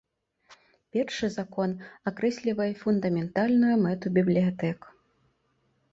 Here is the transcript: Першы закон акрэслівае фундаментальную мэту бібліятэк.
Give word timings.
Першы 0.95 1.27
закон 1.35 1.69
акрэслівае 2.11 2.69
фундаментальную 2.85 3.75
мэту 3.85 4.07
бібліятэк. 4.19 4.79